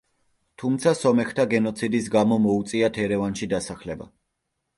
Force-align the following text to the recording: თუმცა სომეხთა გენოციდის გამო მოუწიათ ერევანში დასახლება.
თუმცა 0.61 0.93
სომეხთა 0.99 1.45
გენოციდის 1.51 2.07
გამო 2.15 2.39
მოუწიათ 2.47 2.99
ერევანში 3.05 3.51
დასახლება. 3.53 4.11